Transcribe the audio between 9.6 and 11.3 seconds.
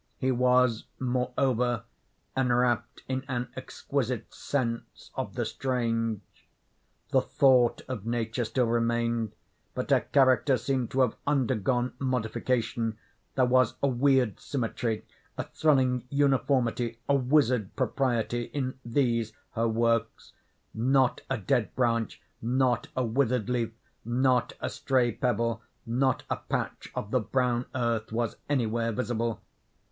but her character seemed to have